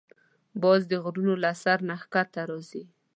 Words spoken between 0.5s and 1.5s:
باز د غرونو